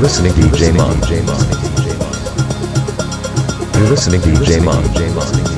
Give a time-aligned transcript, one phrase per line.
[0.00, 0.98] You're listening to DJ Mon.
[3.74, 5.49] You're listening to DJ Mon.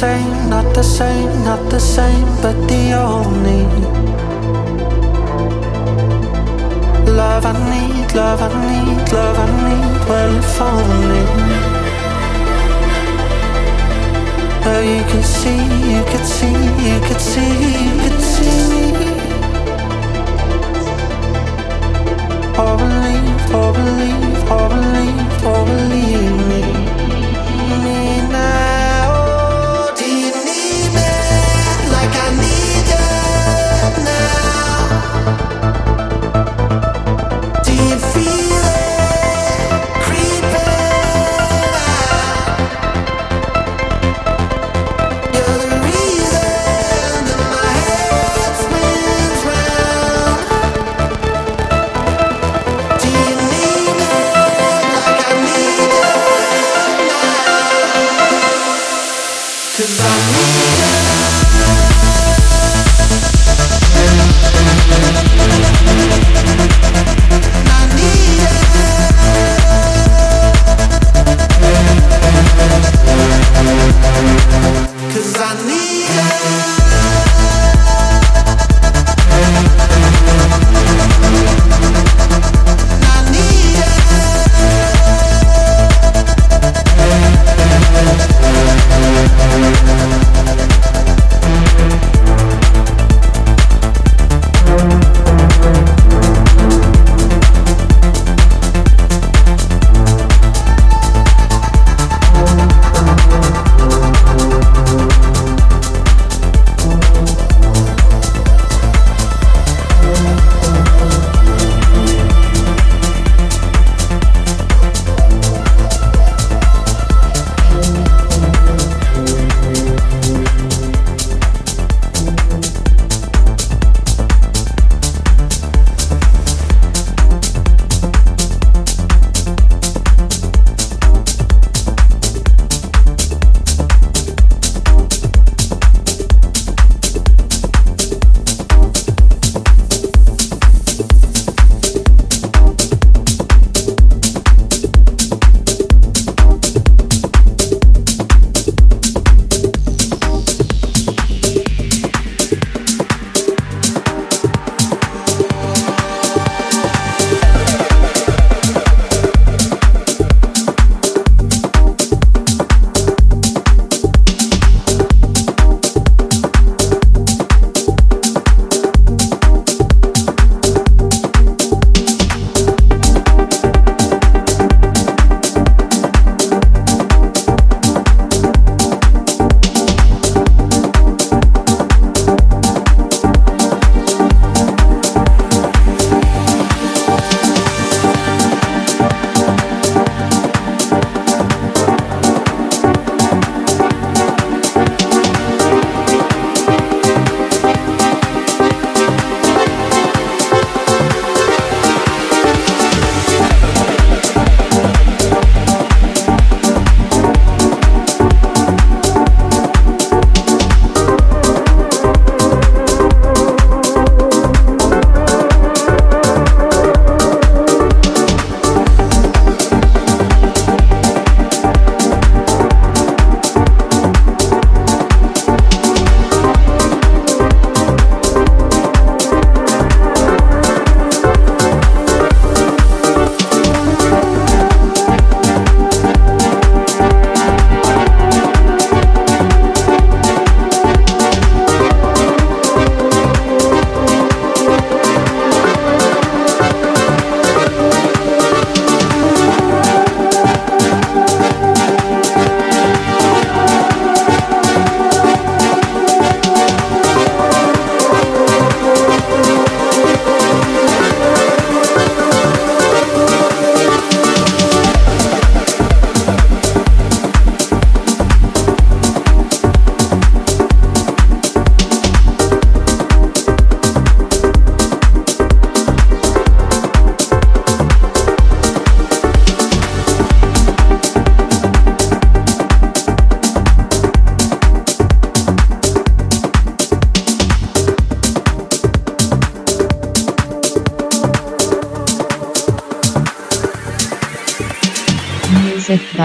[0.00, 3.64] same, not the same, not the same, but the only
[7.20, 10.08] love I need, love I need, love I need.
[10.08, 11.24] Well, if only
[14.72, 17.52] Oh, you can see, you can see, you can see,
[17.84, 18.92] you can see.
[22.62, 26.79] Oh, believe, oh, believe, oh, believe, oh, believe me.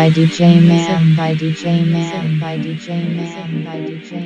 [0.05, 4.24] By DJ Man by DJ Man by DJ Man by DJ Man